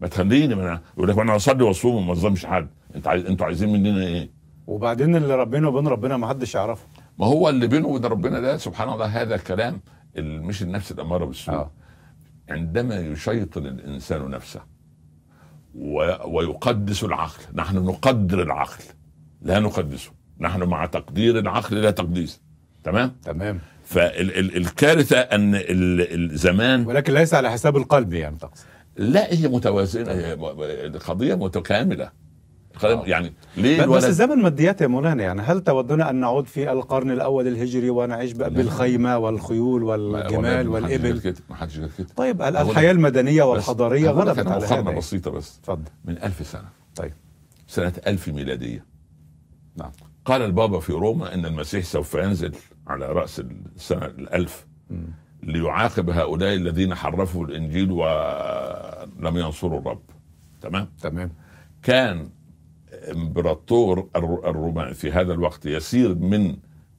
ما 0.01 0.09
تخليني 0.09 0.55
ما 0.55 0.77
أنا- 0.77 0.81
يقول 0.99 1.09
لك 1.09 1.19
أنا 1.19 1.37
اصلي 1.37 1.65
وأصوم 1.65 1.95
وما 1.95 2.13
اظلمش 2.13 2.47
حد. 2.47 2.69
انت 2.97 3.07
عايز 3.09 3.27
أنتوا 3.27 3.47
عايزين 3.47 3.73
مننا 3.73 4.07
إيه؟ 4.07 4.31
وبعدين 4.67 5.17
اللي 5.17 5.35
ربنا 5.35 5.69
وبين 5.69 5.89
ربنا 5.89 6.17
ما 6.17 6.27
حدش 6.29 6.55
يعرفه. 6.55 6.87
ما 7.19 7.27
هو 7.27 7.49
اللي 7.49 7.67
بينه 7.67 7.89
وبين 7.89 8.05
ربنا 8.11 8.41
ده 8.41 8.57
سبحان 8.57 8.89
الله 8.89 9.07
هذا 9.07 9.37
كلام 9.37 9.81
ال- 10.17 10.43
مش 10.43 10.63
النفس 10.63 10.93
الأمارة 10.93 11.25
بالسوء. 11.25 11.55
آه. 11.55 11.71
عندما 12.51 12.97
يشيطن 13.01 13.67
الإنسان 13.67 14.31
نفسه 14.31 14.61
و... 15.75 16.13
ويقدس 16.27 17.05
العقل 17.05 17.43
نحن 17.55 17.77
نقدر 17.77 18.43
العقل 18.43 18.85
لا 19.43 19.61
نقدسه. 19.61 20.11
نحن 20.41 20.63
مع 20.63 20.87
تقدير 20.87 21.39
العقل 21.39 21.77
لا 21.77 21.91
تقديسه 21.91 22.41
تمام؟ 22.85 23.17
تمام. 23.25 23.59
فالكارثه 23.85 25.19
أن 25.19 25.55
ال- 25.55 26.31
الزمان 26.33 26.87
ولكن 26.87 27.15
ليس 27.15 27.35
على 27.35 27.51
حساب 27.51 27.77
القلب 27.77 28.13
يعني 28.13 28.37
تقصد. 28.37 28.65
لا 28.97 29.33
هي 29.33 29.49
متوازنة 29.49 30.13
هي 30.13 30.33
القضية 30.87 31.35
متكاملة. 31.35 32.11
آه. 32.85 33.03
يعني 33.07 33.33
ليه 33.57 33.87
بس 33.87 34.05
الزمن 34.05 34.43
ماديات 34.43 34.81
يا 34.81 34.87
مولانا 34.87 35.23
يعني 35.23 35.43
هل 35.43 35.61
تودون 35.65 36.03
أن 36.03 36.17
نعود 36.17 36.47
في 36.47 36.73
القرن 36.73 37.11
الأول 37.11 37.49
الهجري 37.49 37.91
ونعيش. 37.91 38.33
بالخيمة 38.33 39.19
والخيول 39.19 39.83
ما- 39.85 39.91
والجمال 39.95 40.69
والإبل؟ 40.69 41.21
كده 41.21 41.37
ما 41.51 41.57
حدش 41.57 41.77
كده. 41.79 42.07
طيب 42.17 42.43
الحياة 42.43 42.91
المدنية 42.93 43.43
والحضارية 43.43 44.11
غلبت 44.11 44.47
على 44.47 44.67
هذا. 44.67 44.81
بسيطة 44.81 45.31
بس. 45.31 45.59
اتفضل. 45.59 45.91
من 46.05 46.19
ألف 46.23 46.47
سنة. 46.47 46.69
طيب. 46.97 47.13
سنة 47.67 47.93
ألف 48.07 48.29
ميلادية. 48.29 48.85
نعم. 49.77 49.91
قال 50.25 50.43
البابا 50.43 50.81
في 50.81 50.93
روما 50.93 51.35
إن 51.35 51.47
المسيح 51.47 51.85
سوف 51.85 52.15
ينزل. 52.15 52.53
على 52.87 53.07
رأس 53.07 53.41
السنة 53.77 54.07
الألف 54.07 54.67
مم. 54.91 55.07
ليعاقب 55.43 56.11
هؤلاء 56.11 56.55
الذين 56.55 56.95
حرفوا 56.95 57.45
الإنجيل 57.47 57.91
ولم 57.91 59.37
ينصروا 59.39 59.81
الرب. 59.81 60.03
تمام؟ 60.61 60.89
تمام. 61.03 61.31
كان 61.83 62.29
إمبراطور 63.13 64.09
الر- 64.17 64.51
الرومان 64.51 64.93
في 64.93 65.13
هذا 65.13 65.33
الوقت 65.33 65.67
يسير 65.67 66.15
من 66.15 66.57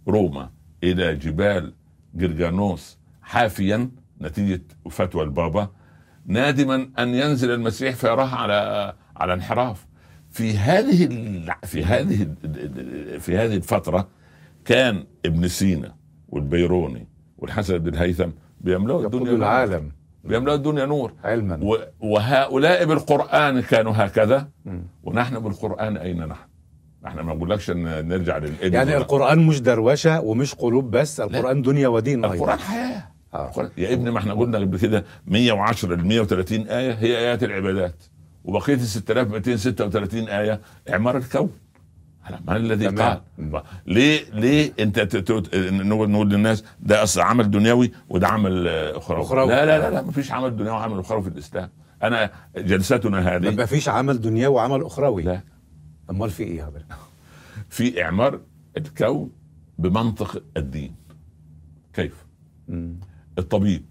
روما 0.07 0.49
إلى 0.83 1.15
جبال 1.15 1.73
جرجانوس 2.15 2.97
حافيا 3.21 3.89
نتيجة 4.21 4.61
فتوى 4.89 5.23
البابا 5.23 5.69
نادما 6.25 6.89
أن 6.99 7.09
ينزل 7.15 7.51
المسيح 7.51 7.95
فيراه 7.95 8.35
على 8.35 8.93
على 9.15 9.33
انحراف. 9.33 9.85
في 10.29 10.57
هذه 10.57 11.07
في 11.63 11.83
هذه 11.85 12.27
في 13.19 13.37
هذه 13.37 13.55
الفترة 13.55 14.07
كان 14.65 15.03
ابن 15.25 15.47
سينا 15.47 15.95
والبيروني 16.29 17.07
والحسن 17.37 17.77
بن 17.77 17.87
الهيثم 17.93 18.29
بيملأوا 18.61 19.05
الدنيا 19.05 19.25
نور. 19.31 19.35
العالم. 19.35 19.91
بيملأوا 20.23 20.57
الدنيا 20.57 20.85
نور. 20.85 21.13
علما. 21.23 21.59
و- 21.63 21.77
وهؤلاء 21.99 22.85
بالقرآن 22.85 23.59
كانوا 23.61 23.93
هكذا. 23.95 24.49
ونحن 25.03 25.39
بالقرآن 25.39 25.97
أين 25.97 26.25
نحن؟ 26.27 26.39
إحنا 27.07 27.21
ما 27.23 27.33
بقولكش 27.33 27.69
إن 27.71 28.07
نرجع 28.07 28.37
للإبل 28.37 28.73
يعني 28.75 28.89
ولا- 28.89 28.97
القرآن 28.97 29.39
مش 29.47 29.61
دروشة 29.61 30.21
ومش 30.21 30.55
قلوب 30.55 30.91
بس 30.91 31.19
القرآن 31.19 31.61
دنيا 31.61 31.87
ودين 31.87 32.25
القرآن 32.25 32.39
أيضا 32.49 32.55
حياة. 32.63 33.03
آه. 33.33 33.47
القرآن 33.49 33.69
يا 33.77 33.93
ابني 33.93 34.11
ما 34.11 34.19
إحنا 34.19 34.33
قلنا 34.33 34.57
قبل 34.57 34.79
كده 34.79 35.05
110 35.27 35.95
ل 35.95 36.05
130 36.07 36.67
آية 36.67 36.91
هي 36.93 37.17
آيات 37.17 37.43
العبادات. 37.43 37.95
وبقية 38.43 38.73
ال 38.73 38.79
6236 38.87 40.29
آية 40.29 40.61
إعمار 40.89 41.17
الكون. 41.17 41.49
على 42.25 42.39
من 42.47 42.55
الذي. 42.55 42.87
قال. 42.87 43.21
ليه 43.87 44.19
ليه 44.33 44.73
انت 44.79 45.15
نقول 45.55 46.09
نقول 46.11 46.29
للناس 46.29 46.63
ده 46.79 47.03
أصل 47.03 47.21
عمل 47.21 47.51
دنيوي 47.51 47.91
وده 48.09 48.27
عمل 48.27 48.67
آه، 48.67 48.97
اخروي 48.97 49.21
أخروي. 49.21 49.47
لا 49.47 49.65
لا 49.65 49.79
لا 49.79 49.89
لا 49.95 50.01
ما 50.01 50.11
فيش 50.11 50.31
عمل 50.31 50.55
دنيوي 50.55 50.75
وعمل 50.75 50.99
اخروي 50.99 51.21
في 51.21 51.27
الإسلام 51.27 51.69
أنا 52.03 52.31
جلستنا 52.57 53.35
هذه 53.35 53.55
ما 53.55 53.65
فيش 53.65 53.89
عمل 53.89 54.21
دنيوي 54.21 54.55
وعمل 54.55 54.83
أخروي 54.85 55.23
لا 55.23 55.41
أمال 56.09 56.29
في 56.29 56.43
إيه 56.43 56.67
هذا 56.67 56.83
في 57.69 58.03
إعمار 58.03 58.39
الكون 58.77 59.29
بمنطق 59.79 60.43
الدين 60.57 60.95
كيف 61.93 62.25
مم. 62.67 62.99
الطبيب 63.37 63.85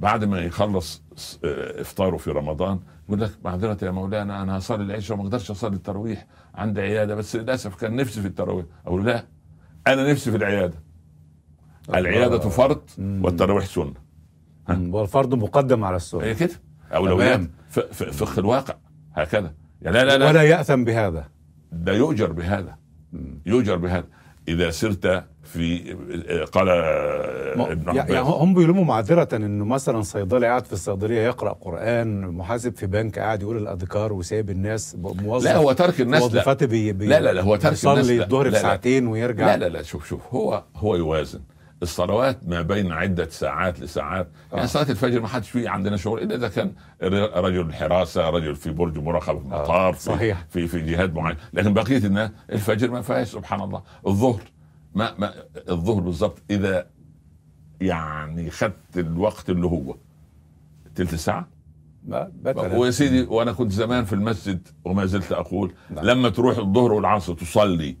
بعد 0.00 0.24
ما 0.24 0.40
يخلص 0.40 1.02
آه، 1.44 1.80
إفطاره 1.80 2.16
في 2.16 2.30
رمضان 2.30 2.80
يقول 3.10 3.20
لك 3.22 3.30
معذره 3.44 3.78
يا 3.82 3.90
مولانا 3.90 4.42
أنا 4.42 4.58
هصلي 4.58 4.82
العشاء 4.84 5.16
وما 5.16 5.26
أقدرش 5.26 5.50
أصلي 5.50 5.76
التراويح. 5.76 6.26
عندي 6.54 6.80
عيادة 6.80 7.14
بس 7.14 7.36
للأسف 7.36 7.74
كان 7.74 7.96
نفسي 7.96 8.20
في 8.20 8.26
التراويح. 8.28 8.66
أقول 8.86 9.06
لا 9.06 9.24
أنا 9.86 10.10
نفسي 10.10 10.30
في 10.30 10.36
العيادة. 10.36 10.78
العيادة 11.94 12.38
فرض. 12.38 12.80
والتراويح 12.98 13.64
مم. 14.68 14.94
والفرض 14.94 15.34
مقدم 15.34 15.84
على 15.84 15.96
السنة. 15.96 16.22
هي 16.24 16.34
كده؟ 16.34 16.54
تمام. 16.90 17.50
ف- 17.68 17.78
ف- 17.80 18.22
فقه 18.24 18.40
الواقع. 18.40 18.74
هكذا. 19.14 19.54
يعني 19.82 19.96
لا 19.96 20.04
لا 20.04 20.18
لا. 20.18 20.28
ولا 20.28 20.42
يأثم 20.42 20.84
بهذا. 20.84 21.28
ده 21.72 21.92
يؤجر 21.92 22.32
بهذا. 22.32 22.78
يؤجر 23.46 23.76
بهذا. 23.76 24.04
إذا 24.48 24.70
سرت 24.70 25.24
في 25.42 25.96
قال 26.52 26.68
ابن 26.68 27.96
يعني 27.96 28.18
هم 28.18 28.54
بيلوموا 28.54 28.84
معذرة 28.84 29.36
انه 29.36 29.64
مثلا 29.64 30.02
صيدلي 30.02 30.46
قاعد 30.46 30.64
في 30.66 30.72
الصيدلية 30.72 31.20
يقرأ 31.20 31.52
قرآن 31.52 32.20
محاسب 32.20 32.76
في 32.76 32.86
بنك 32.86 33.18
قاعد 33.18 33.42
يقول 33.42 33.56
الأذكار 33.56 34.12
وسايب 34.12 34.50
الناس 34.50 34.96
موظف 34.98 35.44
لا 35.44 35.56
هو 35.56 35.72
ترك 35.72 36.00
الناس 36.00 36.34
لا 36.34 36.54
بي 36.54 36.92
بي 36.92 37.06
لا 37.06 37.20
لا 37.20 37.32
لا 37.32 37.42
هو 37.42 37.56
ترك 37.56 37.84
الناس 37.84 38.04
يصلي. 38.04 38.22
الظهر 38.24 38.44
لا 38.44 38.50
في 38.50 38.56
لا. 38.56 38.62
ساعتين 38.62 39.06
ويرجع 39.06 39.46
لا 39.46 39.56
لا 39.56 39.68
لا 39.68 39.82
شوف 39.82 40.08
شوف 40.08 40.20
هو 40.34 40.64
هو 40.76 40.96
يوازن 40.96 41.40
الصلوات 41.82 42.48
ما 42.48 42.62
بين 42.62 42.92
عدة 42.92 43.28
ساعات 43.28 43.80
لساعات 43.80 44.28
يعني 44.52 44.62
آه. 44.62 44.66
صلاة 44.66 44.90
الفجر 44.90 45.20
ما 45.20 45.28
حدش 45.28 45.50
فيه 45.50 45.68
عندنا 45.68 45.96
شغل 45.96 46.22
إلا 46.22 46.34
إذا 46.34 46.48
كان 46.48 46.72
رجل 47.34 47.72
حراسة 47.72 48.30
رجل 48.30 48.56
في 48.56 48.70
برج 48.70 48.98
مراقبة 48.98 49.38
في 49.38 49.54
آه، 49.54 49.62
مطار 49.62 49.92
في, 49.92 50.02
صحيح. 50.02 50.46
في 50.50 50.66
في 50.66 50.80
جهاد 50.80 51.14
معين 51.14 51.36
لكن 51.52 51.74
بقية 51.74 52.06
الناس 52.06 52.30
الفجر 52.52 52.90
ما 52.90 53.02
فيهاش 53.02 53.28
سبحان 53.28 53.60
الله 53.60 53.82
الظهر 54.06 54.42
ما 54.94 55.14
ما 55.18 55.34
الظهر 55.68 56.00
بالضبط 56.00 56.42
إذا 56.50 56.86
يعني 57.80 58.50
خدت 58.50 58.96
الوقت 58.96 59.50
اللي 59.50 59.66
هو 59.66 59.96
تلت 60.94 61.12
مثلا 61.12 61.44
ويا 62.76 62.90
سيدي 62.90 63.22
وأنا 63.22 63.52
كنت 63.52 63.72
زمان 63.72 64.04
في 64.04 64.12
المسجد 64.12 64.68
وما 64.84 65.06
زلت 65.06 65.32
أقول 65.32 65.72
نعم. 65.90 66.04
لما 66.04 66.28
تروح 66.28 66.58
الظهر 66.58 66.92
والعصر 66.92 67.34
تصلي 67.34 67.96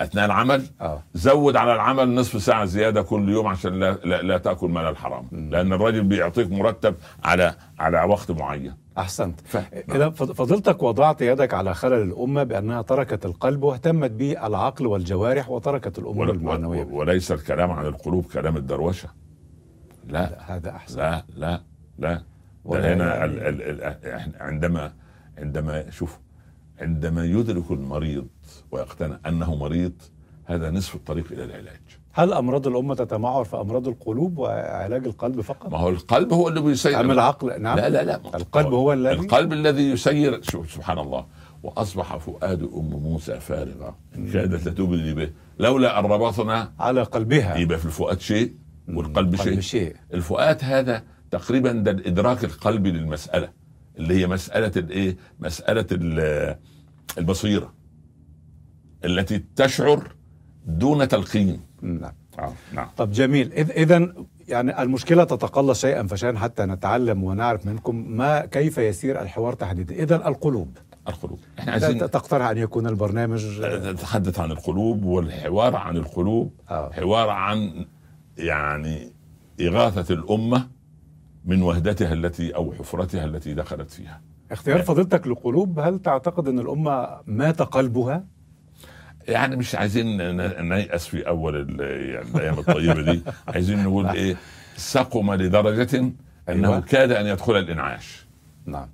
أثناء 0.00 0.24
العمل 0.26 0.66
آه. 0.80 1.02
زود 1.14 1.56
على 1.56 1.72
العمل 1.74 2.14
نصف 2.14 2.42
ساعة 2.42 2.64
زيادة 2.64 3.02
كل 3.02 3.28
يوم 3.28 3.46
عشان 3.46 3.80
لا 3.80 3.92
لا, 4.04 4.22
لا 4.22 4.38
تأكل 4.38 4.68
مال 4.68 4.84
الحرام. 4.86 5.28
لأن 5.32 5.72
الراجل 5.72 6.04
بيعطيك 6.04 6.50
مرتب 6.52 6.94
على 7.24 7.54
على 7.78 8.02
وقت 8.02 8.30
معين. 8.30 8.74
أحسنت. 8.98 9.40
ف... 9.40 9.56
فض- 9.56 10.32
فضلتك 10.32 10.82
وضعت 10.82 11.22
يدك 11.22 11.54
على 11.54 11.74
خلل 11.74 12.02
الأمة 12.02 12.42
بأنها 12.42 12.82
تركت 12.82 13.24
القلب 13.26 13.62
واهتمت 13.62 14.10
بالعقل 14.10 14.86
والجوارح 14.86 15.50
وتركت 15.50 15.98
الأمور 15.98 16.28
ول... 16.28 16.36
المعنوية. 16.36 16.84
ول... 16.84 16.92
وليس 16.92 17.32
الكلام 17.32 17.70
عن 17.70 17.86
القلوب 17.86 18.24
كلام 18.26 18.56
الدروشة. 18.56 19.08
لا. 20.06 20.12
لا، 20.12 20.56
هذا 20.56 20.70
أحسن. 20.70 20.98
لا 20.98 21.24
لا 21.36 21.60
لا. 21.98 22.22
ده 22.66 22.94
هنا 22.94 23.14
يعني- 23.16 23.24
ال... 23.48 23.62
ال... 23.62 23.82
ال... 23.82 24.32
عندما 24.40 24.92
عندما 25.38 25.90
شوف 25.90 26.18
عندما 26.80 27.24
يدرك 27.24 27.70
المريض 27.70 28.26
ويقتنع 28.70 29.18
أنه 29.26 29.54
مريض 29.54 29.92
هذا 30.44 30.70
نصف 30.70 30.94
الطريق 30.94 31.32
إلى 31.32 31.44
العلاج. 31.44 31.80
هل 32.12 32.32
أمراض 32.32 32.66
الأمة 32.66 32.94
تتمعر 32.94 33.44
في 33.44 33.56
أمراض 33.56 33.88
القلوب 33.88 34.38
وعلاج 34.38 35.06
القلب 35.06 35.40
فقط؟ 35.40 35.72
ما 35.72 35.78
هو 35.78 35.88
القلب 35.88 36.32
هو 36.32 36.48
اللي 36.48 36.60
بيسير 36.60 37.00
أم 37.00 37.10
العقل؟ 37.10 37.62
نعم. 37.62 37.76
لا 37.76 37.88
لا 37.88 38.04
لا. 38.04 38.20
القلب 38.34 38.66
هو 38.66 38.92
الذي 38.92 39.14
القلب 39.14 39.52
الذي 39.52 39.90
يسير. 39.90 40.42
شوف 40.42 40.72
سبحان 40.72 40.98
الله. 40.98 41.26
وأصبح 41.62 42.16
فؤاد 42.16 42.62
أم 42.62 42.90
موسى 42.90 43.40
فارغا 43.40 43.94
إن 44.16 44.30
كادت 44.30 44.68
لتبدي 44.68 45.14
به. 45.14 45.30
لولا 45.58 45.98
أن 45.98 46.04
ربطنا 46.04 46.72
على 46.78 47.02
قلبها. 47.02 47.56
يبقى 47.56 47.78
في 47.78 47.84
الفؤاد 47.86 48.20
شيء 48.20 48.54
والقلب 48.88 49.36
شيء. 49.36 49.60
شيء. 49.60 49.96
الفؤاد 50.14 50.58
هذا 50.62 51.02
تقريبا 51.30 51.72
ده 51.72 51.90
الادراك 51.90 52.44
القلبي 52.44 52.90
للمسألة. 52.90 53.48
اللي 53.98 54.14
هي 54.20 54.26
مسألة 54.26 54.72
الإيه؟ 54.76 55.16
مسألة 55.40 55.86
ال- 55.92 56.56
البصيرة 57.18 57.72
التي 59.04 59.44
تشعر 59.56 60.12
دون 60.66 61.08
تلقين. 61.08 61.60
نعم. 61.82 62.12
نعم 62.38 62.52
نعم. 62.72 62.88
طب 62.96 63.10
جميل. 63.12 63.52
إذا 63.52 64.12
يعني 64.48 64.82
المشكلة 64.82 65.24
تتقلص 65.24 65.80
شيئا 65.80 66.06
فشيئا 66.06 66.38
حتى 66.38 66.62
نتعلم 66.64 67.24
ونعرف 67.24 67.66
منكم 67.66 68.10
ما 68.10 68.46
كيف 68.46 68.78
يسير 68.78 69.22
الحوار 69.22 69.52
تحديدا. 69.52 69.94
إذا 69.94 70.28
القلوب. 70.28 70.78
القلوب. 71.08 71.38
إحنا 71.58 71.72
عايزين 71.72 71.98
تقترح 71.98 72.46
أن 72.46 72.58
يكون 72.58 72.86
البرنامج 72.86 73.60
نتحدث 73.62 74.40
عن 74.40 74.50
القلوب 74.50 75.04
والحوار 75.04 75.76
عن 75.76 75.96
القلوب. 75.96 76.52
آه. 76.70 76.90
حوار 76.92 77.28
عن 77.28 77.86
يعني 78.38 79.12
إغاثة 79.60 80.14
الأمة 80.14 80.68
من 81.46 81.62
وهدتها 81.62 82.12
التي 82.12 82.54
أو 82.54 82.72
حفرتها 82.72 83.24
التي 83.24 83.54
دخلت 83.54 83.90
فيها 83.90 84.20
اختيار 84.52 84.82
فضيلتك 84.82 85.26
لقلوب 85.26 85.78
هل 85.78 85.98
تعتقد 85.98 86.48
أن 86.48 86.58
الأمة 86.58 87.20
مات 87.26 87.62
قلبها؟ 87.62 88.24
يعني 89.28 89.56
مش 89.56 89.74
عايزين 89.74 90.36
نيأس 90.68 91.06
في 91.06 91.28
ال- 91.56 91.80
يعني 92.14 92.28
الأيام 92.30 92.58
الطيبة 92.58 93.12
دي 93.12 93.22
عايزين 93.54 93.82
نقول 93.84 94.06
إيه 94.06 94.36
سقم 94.76 95.34
لدرجة 95.34 95.98
أنه 96.48 96.68
أيوة. 96.68 96.80
كاد 96.80 97.10
أن 97.12 97.26
يدخل 97.26 97.56
الإنعاش 97.56 98.26
نعم 98.66 98.88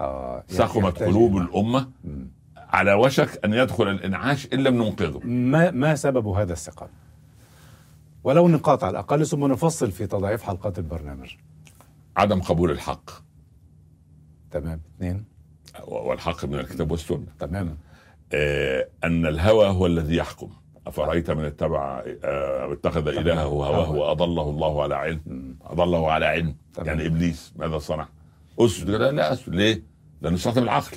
آه 0.00 0.32
يعني 0.34 0.44
سقمت 0.48 1.02
قلوب 1.02 1.36
مم. 2.04 2.30
على 2.56 2.92
وشك 2.92 3.44
أن 3.44 3.54
يدخل 3.54 3.88
الإنعاش 3.88 4.48
إن 4.52 4.58
لم 4.58 4.74
ننقذه 4.82 5.20
ما 5.24 5.70
ما 5.70 5.94
سبب 5.94 6.26
هذا 6.26 6.52
السقم؟ 6.52 6.86
ولو 8.24 8.48
نقاط 8.48 8.84
على 8.84 8.90
الأقل 8.90 9.26
ثم 9.26 9.46
نفصل 9.46 9.90
في 9.90 10.06
تضعيف 10.06 10.42
حلقات 10.42 10.78
البرنامج 10.78 11.34
عدم 12.16 12.40
قبول 12.40 12.70
الحق. 12.70 13.10
تمام. 14.50 14.80
اثنين. 14.96 15.24
والحق 15.86 16.44
من 16.44 16.54
الكتاب 16.54 16.90
والسنة. 16.90 17.26
تماما 17.38 17.76
آه، 18.32 18.88
أن 19.04 19.26
الهوى 19.26 19.66
هو 19.66 19.86
الذي 19.86 20.16
يحكم. 20.16 20.50
أفرأيت 20.86 21.30
من 21.30 21.44
اتبع 21.44 22.04
آه، 22.24 22.72
اتخذ 22.72 23.08
إلهه 23.08 23.42
هواه 23.42 23.90
وأضله 23.92 24.50
الله 24.50 24.82
على 24.82 24.94
علم. 24.94 25.20
مم. 25.26 25.56
أضله 25.62 26.12
على 26.12 26.26
علم. 26.26 26.56
تمام. 26.74 26.88
يعني 26.88 27.06
إبليس 27.06 27.52
ماذا 27.56 27.78
صنع؟ 27.78 28.08
أسجد 28.60 28.90
لا 28.90 29.10
لا 29.10 29.32
أسجد 29.32 29.54
ليه؟ 29.54 29.82
لأنه 30.22 30.36
استخدم 30.36 30.62
العقل. 30.62 30.96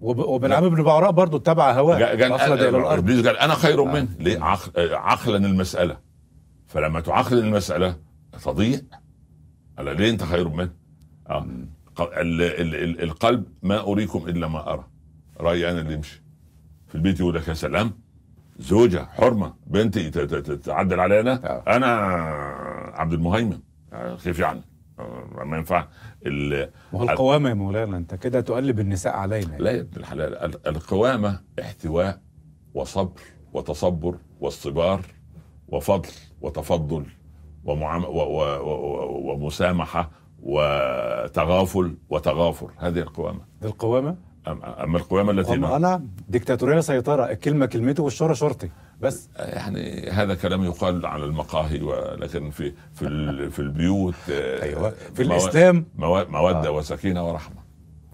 وبالعام 0.00 0.68
بن 0.68 0.82
بعوراء 0.82 1.10
برضه 1.10 1.38
اتبع 1.38 1.72
هواه. 1.72 1.96
إلى 1.96 2.68
الأرض. 2.68 2.98
إبليس 2.98 3.26
قال 3.26 3.38
أنا 3.38 3.54
خير. 3.54 3.84
منه. 3.84 4.08
ليه؟ 4.18 4.44
آه، 4.44 4.58
عقلا 4.94 5.36
المسألة. 5.36 5.96
فلما 6.66 7.00
تعقل 7.00 7.38
المسألة 7.38 7.96
تضيع. 8.44 8.80
ليه 9.90 10.10
انت 10.10 10.22
خير 10.24 10.48
منه 10.48 10.70
آه. 11.30 11.46
ق- 11.96 12.18
ال- 12.18 12.42
ال- 12.42 12.74
ال- 12.74 13.02
القلب 13.02 13.44
ما 13.62 13.80
أريكم 13.80 14.28
إلا 14.28 14.48
ما 14.48 14.72
أرى. 14.72 14.84
رأيي 15.40 15.70
أنا 15.70 15.80
اللي 15.80 15.94
يمشي. 15.94 16.22
في 16.88 16.94
البيت 16.94 17.20
يقول 17.20 17.34
لك 17.34 17.48
يا 17.48 17.54
سلام 17.54 17.92
زوجة 18.58 19.04
حرمة 19.04 19.54
بنتي 19.66 20.10
تعدل 20.56 21.00
علينا. 21.00 21.32
آه. 21.44 21.76
أنا 21.76 21.86
عبد 22.94 23.12
المهيمن. 23.12 23.58
آه، 23.92 24.16
كيف 24.16 24.38
يعني. 24.38 24.60
آه، 24.98 25.42
ما 25.44 25.56
ينفع. 25.56 25.86
القوامة 26.94 27.48
يا 27.48 27.54
مولانا 27.54 27.96
أنت 27.96 28.14
كده 28.14 28.40
تقلب 28.40 28.80
النساء 28.80 29.16
علينا. 29.16 29.56
لا 29.58 29.70
يا 29.70 29.80
ابن 29.80 29.96
الحلال 30.00 30.34
ال- 30.34 30.68
القوامة 30.68 31.40
احتواء 31.60 32.20
وصبر 32.74 33.20
وتصبر 33.52 34.16
واصطبار 34.40 35.00
وفضل 35.68 36.08
وتفضل. 36.40 37.04
ومعام... 37.64 38.04
و... 38.04 38.08
و... 38.08 38.40
و... 38.60 39.32
ومسامحة 39.32 40.10
وتغافل 40.42 41.94
وتغافر. 42.10 42.70
هذه 42.78 42.98
القوامة. 42.98 43.40
دي 43.62 43.68
القوامة؟ 43.68 44.16
أم- 44.46 44.48
أما 44.80 44.98
القوامة 44.98 45.30
التي 45.32 45.54
أما 45.54 45.76
أنا 45.76 46.04
ديكتاتوريه 46.28 46.80
سيطرة 46.80 47.24
الكلمة 47.30 47.66
كلمته 47.66 48.02
والشورى 48.02 48.34
شرطي. 48.34 48.70
بس. 49.00 49.28
يعني 49.38 50.10
هذا 50.10 50.34
كلام 50.34 50.64
يقال 50.64 51.06
على 51.06 51.24
المقاهي 51.24 51.82
ولكن 51.82 52.50
في 52.50 52.72
في 52.94 53.50
في 53.50 53.58
البيوت 53.58 54.14
آه، 54.30 54.62
أيوه. 54.62 54.90
في 55.14 55.22
الإسلام. 55.22 55.86
مو- 55.96 56.24
مودة 56.28 56.66
آه. 56.68 56.70
وسكينة 56.70 57.28
ورحمة. 57.28 57.61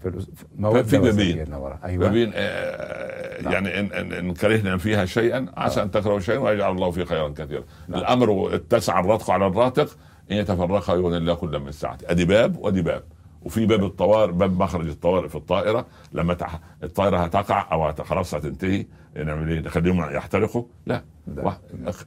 في 0.01 0.83
في 0.83 0.97
بابين. 0.97 1.37
أيوه 1.83 2.03
بابين 2.07 2.31
آه، 2.35 3.41
نعم. 3.41 3.53
يعني 3.53 3.79
ان 3.79 3.85
ان, 3.85 4.13
إن 4.13 4.33
كرهنا 4.33 4.77
فيها 4.77 5.05
شيئا 5.05 5.45
عسى 5.57 5.81
أن 5.81 5.91
تكرهوا 5.91 6.19
شيئا 6.19 6.37
ويجعل 6.37 6.71
الله 6.71 6.91
فيه 6.91 7.03
خيرا 7.03 7.29
كثيرا 7.29 7.63
نعم. 7.87 7.99
الأمر 7.99 8.55
اتسع 8.55 8.99
الرتق 8.99 9.31
على 9.31 9.47
الراتق 9.47 9.97
إن 10.31 10.37
يتفرقا 10.37 10.93
يغني 10.95 11.17
الله 11.17 11.33
كل 11.33 11.59
من 11.59 11.71
سعته 11.71 12.11
أدي 12.11 12.25
باب 12.25 12.57
وأدي 12.57 12.81
باب 12.81 13.03
وفي 13.41 13.65
باب 13.65 13.83
الطوارئ 13.83 14.31
باب 14.31 14.61
مخرج 14.61 14.87
الطوارئ 14.87 15.27
في 15.27 15.35
الطائرة 15.35 15.85
لما 16.13 16.33
تح... 16.33 16.59
الطائرة 16.83 17.17
هتقع 17.17 17.67
أو 17.71 17.85
هت- 17.87 18.01
خلاص 18.01 18.35
هتنتهي 18.35 18.85
نعمل 19.15 19.49
إيه؟ 19.49 19.59
نخليهم 19.59 20.15
يحترقوا؟ 20.15 20.63
لا 20.85 21.03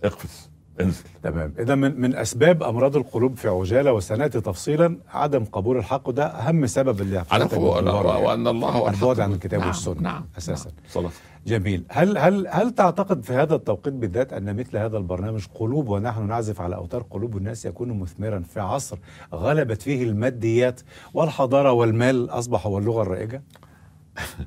اقفز 0.05 0.51
انزل 0.83 1.03
تمام 1.23 1.55
إذا 1.59 1.75
من 1.75 2.01
من 2.01 2.15
أسباب 2.15 2.63
أمراض 2.63 2.97
القلوب 2.97 3.37
في 3.37 3.49
عجالة 3.49 3.93
وسناتي 3.93 4.41
تفصيلا 4.41 4.99
عدم 5.09 5.45
قبول 5.45 5.77
الحق 5.77 6.09
وده 6.09 6.27
أهم 6.27 6.67
سبب 6.67 7.01
اللي 7.01 7.19
قوة 7.19 7.45
بتدور 7.81 8.07
يعني. 8.07 8.25
وأن 8.27 8.47
الله 8.47 8.69
هو 8.69 8.89
الحق. 8.89 9.21
عن 9.21 9.33
الكتاب 9.33 9.61
نعم، 9.61 9.69
والسنة 9.69 10.01
نعم 10.01 10.25
أساساً. 10.39 10.69
نعم. 10.69 10.77
صدق 10.89 11.11
جميل 11.47 11.85
هل 11.91 12.19
هل 12.19 12.47
هل 12.51 12.71
تعتقد 12.71 13.23
في 13.25 13.33
هذا 13.33 13.55
التوقيت 13.55 13.95
بالذات 13.95 14.33
أن 14.33 14.57
مثل 14.57 14.77
هذا 14.77 14.97
البرنامج 14.99 15.47
قلوب 15.55 15.89
ونحن 15.89 16.27
نعزف 16.27 16.61
على 16.61 16.77
أوتار 16.77 17.03
قلوب 17.11 17.37
الناس 17.37 17.65
يكون 17.67 17.99
مثمرا 17.99 18.41
في 18.41 18.61
عصر 18.61 18.99
غلبت 19.35 19.83
فيه 19.83 20.03
الماديات 20.03 20.81
والحضارة 21.15 21.73
والمال 21.73 22.31
أصبح 22.31 22.67
هو 22.67 22.79
اللغة 22.79 23.03
الرائجة؟ 23.03 23.43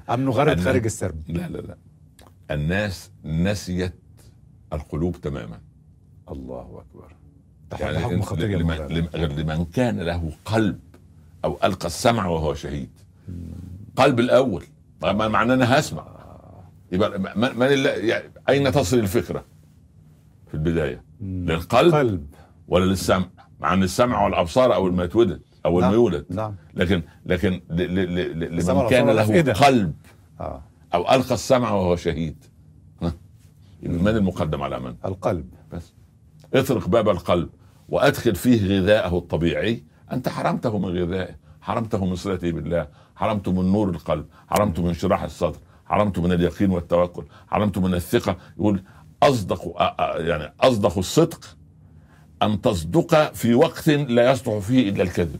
أم 0.09 0.25
نغرد 0.25 0.59
خارج 0.65 0.85
السرب؟ 0.85 1.15
لا 1.27 1.47
لا 1.47 1.57
لا 1.57 1.77
الناس 2.51 3.11
نسيت 3.25 3.93
القلوب 4.73 5.21
تماما 5.21 5.59
الله 6.31 6.83
أكبر. 6.85 7.15
يعني 7.81 7.99
حكم 7.99 8.21
خطير 8.21 8.49
يا 8.49 8.57
لمن, 8.57 8.77
مولانا. 8.77 9.07
غير 9.15 9.31
لمن 9.31 9.65
كان 9.65 9.99
له 9.99 10.31
قلب 10.45 10.79
أو 11.45 11.57
ألقى 11.63 11.85
السمع 11.87 12.25
وهو 12.27 12.53
شهيد. 12.53 12.89
قلب 13.95 14.19
الأول. 14.19 14.63
معناه 15.03 15.53
أنا 15.53 15.79
هسمع 15.79 16.07
يبقى 16.91 17.19
من 17.35 17.63
الل- 17.67 18.05
يعني 18.09 18.31
أين 18.49 18.71
تصل 18.71 18.97
الفكرة؟ 18.99 19.45
في 20.47 20.53
البداية. 20.53 21.03
للقلب 21.21 21.93
قلب. 21.95 22.27
ولا 22.67 22.85
للسمع؟ 22.85 23.25
مع 23.59 23.73
أن 23.73 23.83
السمع 23.83 24.23
والأبصار 24.25 24.75
أول 24.75 24.93
ما 24.93 25.03
يتولد 25.03 25.41
أول 25.65 25.81
ما 25.81 25.87
نعم. 25.87 25.93
يولد. 25.95 26.25
نعم. 26.29 26.55
لكن 26.73 27.01
لكن 27.25 27.61
ل- 27.69 27.81
ل- 27.81 28.39
ل- 28.39 28.57
السمع 28.57 28.81
لمن 28.81 28.89
كان 28.89 29.09
له. 29.09 29.53
قلب 29.53 29.93
آه. 30.39 30.61
أو 30.93 31.01
ألقى 31.01 31.33
السمع 31.33 31.71
وهو 31.71 31.95
شهيد. 31.95 32.43
من 33.83 34.07
المقدم 34.07 34.61
على 34.61 34.79
من؟ 34.79 34.95
القلب. 35.05 35.49
بس. 35.73 35.93
اطرق 36.53 36.87
باب 36.87 37.09
القلب 37.09 37.49
وأدخل 37.89 38.35
فيه 38.35 38.79
غذاءه 38.79 39.17
الطبيعي. 39.17 39.83
أنت 40.11 40.29
حرمته 40.29 40.77
من 40.77 40.85
غذائه 40.85 41.35
حرمته 41.61 42.05
من 42.05 42.15
صلته 42.15 42.51
بالله 42.51 42.87
حرمته 43.15 43.51
من 43.51 43.71
نور 43.71 43.89
القلب 43.89 44.25
حرمته 44.47 44.83
من 44.83 44.93
شراح 44.93 45.23
الصدر 45.23 45.59
حرمته 45.85 46.21
من 46.21 46.31
اليقين 46.31 46.71
والتوكل 46.71 47.23
حرمته 47.47 47.81
من 47.81 47.93
الثقة. 47.93 48.37
يقول 48.57 48.83
أصدق 49.23 49.73
يعني 50.17 50.53
أصدق 50.61 50.97
الصدق 50.97 51.57
أن 52.41 52.61
تصدق 52.61 53.33
في 53.33 53.53
وقت 53.53 53.89
لا 53.89 54.31
يصلح 54.31 54.57
فيه 54.57 54.89
إلا 54.89 55.03
الكذب. 55.03 55.39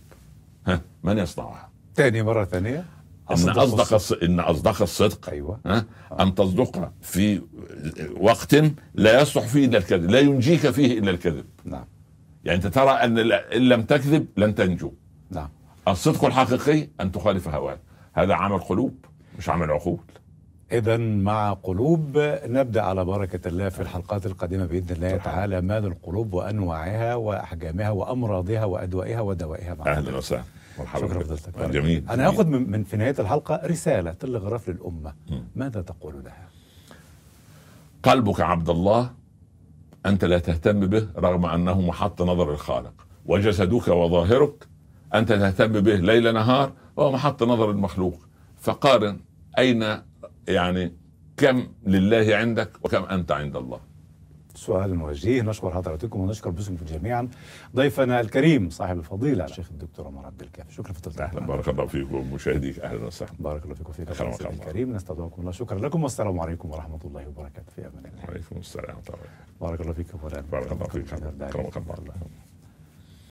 ها 0.68 0.82
من 1.04 1.18
يصنعها؟ 1.18 1.70
تاني 1.96 2.24
مرة 2.24 2.46
ثانية. 2.46 2.86
ان 3.32 3.50
أصدق. 3.50 3.98
الص- 4.00 4.24
إن 4.24 4.40
أصدق 4.40 4.82
الصدق. 4.82 5.30
أيوه. 5.30 5.60
ها؟ 5.66 5.86
ان 6.20 6.36
تصدق 6.36 6.92
في 7.02 7.42
وقت 8.20 8.56
لا 8.96 9.22
يصلح 9.22 9.46
فيه 9.46 9.66
إلا 9.66 9.78
الكذب 9.78 10.10
لا 10.12 10.20
ينجيك 10.20 10.70
فيه 10.70 11.00
إلا 11.00 11.12
الكذب. 11.12 11.46
نعم. 11.66 11.86
يعني 12.46 12.58
أنت 12.58 12.68
ترى 12.68 12.90
أن 12.92 13.18
إن 13.32 13.62
لم 13.70 13.82
تكذب 13.82 14.26
لن 14.38 14.56
تنجو. 14.56 14.92
نعم. 15.30 15.50
الصدق 15.88 16.26
الحقيقي 16.26 16.88
أن 17.02 17.12
تخالف 17.12 17.48
هواك 17.48 17.80
هذا 18.14 18.34
عمل 18.34 18.60
قلوب 18.60 18.94
مش 19.38 19.50
عمل 19.50 19.72
عقول. 19.72 20.00
إذا 20.72 20.98
مع 20.98 21.54
قلوب 21.54 22.18
نبدأ 22.46 22.82
على 22.82 23.06
بركة 23.06 23.48
الله 23.48 23.70
في 23.70 23.80
الحلقات 23.82 24.26
القادمة 24.26 24.66
بإذن 24.66 24.96
الله. 24.96 25.18
تعالى 25.18 25.62
مال 25.62 25.86
القلوب 25.86 26.34
وأنواعها 26.34 27.16
وأحجامها 27.16 27.90
وأمراضها 27.90 28.66
وأدوائها 28.66 29.22
ودوائها 29.22 29.74
مع 29.74 29.92
أهلا 29.92 30.18
وسهلا. 30.18 30.44
مرحبا 30.80 31.08
شكرا 31.08 31.18
بك. 31.20 31.26
فضيلتك 31.26 31.58
جميل 31.60 31.72
جميل. 32.06 32.22
أخذ 32.22 32.46
من, 32.48 32.72
من 32.72 32.84
في 32.84 32.98
نهاية 32.98 33.16
الحلقة 33.20 33.62
رسالة 33.66 34.12
تلغراف 34.12 34.70
للأمة 34.70 35.14
مم. 35.30 35.44
ماذا 35.56 35.82
تقول 35.82 36.24
لها؟ 36.24 36.48
قلبك 38.04 38.42
عبد 38.42 38.70
الله 38.70 39.12
أنت 40.06 40.26
لا 40.26 40.40
تهتم 40.40 40.80
به 40.88 41.08
رغم 41.18 41.46
أنه 41.46 41.82
محط 41.82 42.22
نظر 42.22 42.52
الخالق 42.52 42.94
وجسدك 43.26 43.88
وظاهرك 43.88 44.68
أنت 45.14 45.30
تهتم 45.30 45.68
به 45.80 45.96
ليل 45.96 46.34
نهار 46.34 46.72
وهو 46.96 47.12
محط 47.12 47.44
نظر 47.44 47.72
المخلوق 47.72 48.20
فقارن 48.60 49.20
أين 49.58 49.86
يعني 50.48 50.94
كم 51.38 51.68
لله 51.86 52.36
عندك 52.36 52.72
وكم 52.84 53.04
أنت 53.04 53.32
عند 53.32 53.56
الله 53.56 53.80
سؤال 54.58 55.02
وجيه 55.02 55.42
نشكر 55.42 55.72
حضراتكم 55.72 56.20
ونشكر 56.20 56.50
باسمكم 56.50 56.86
جميعا. 56.86 57.30
ضيفنا 57.76 58.20
الكريم 58.20 58.70
صاحب 58.70 58.98
الفضيلة 58.98 59.46
الشيخ 59.46 59.72
الدكتور 59.72 60.08
عمر 60.08 60.26
عبد 60.26 60.42
الكافي. 60.42 60.74
شكرا 60.74 60.94
فضيلتك 60.94 61.22
أهلا. 61.22 61.40
بارك 61.40 61.70
الله 61.70 61.86
فيك 61.86 62.12
ومشاهديك 62.12 62.80
أهلا 62.80 63.06
وسهلا. 63.06 63.32
بارك 63.40 63.64
الله 63.64 63.76
فيكم. 63.76 63.92
فيك 63.92 64.22
الله. 64.22 64.50
الكريم 64.50 64.96
نستودعكم 64.96 65.42
الله. 65.42 65.52
شكرا 65.52 65.80
لكم. 65.80 66.04
والسلام 66.04 66.40
عليكم 66.40 66.70
ورحمة 66.72 67.00
الله 67.06 67.28
وبركاته. 67.28 67.72
في 67.76 67.82
أمان 67.82 68.06
الله. 68.06 68.26
وعليكم 68.28 68.58
السلام. 68.58 68.96
ورحمه 68.96 69.16
الله 69.16 69.28
بارك 69.62 69.82
الله 69.82 69.94
فيك. 69.94 70.16
مولانا 70.24 70.46
بارك 70.52 70.72
الله 70.72 70.86
فيك. 70.86 71.08
شكراً. 71.08 71.48
اكرمك 71.48 71.78
الله. 71.78 72.14